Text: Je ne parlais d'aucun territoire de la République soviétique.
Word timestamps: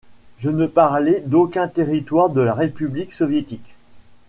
Je 0.39 0.49
ne 0.49 0.65
parlais 0.65 1.21
d'aucun 1.27 1.67
territoire 1.67 2.31
de 2.31 2.41
la 2.41 2.55
République 2.55 3.13
soviétique. 3.13 3.75